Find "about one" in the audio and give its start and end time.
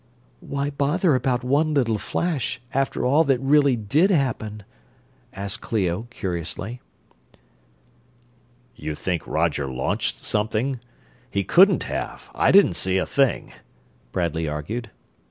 1.13-1.75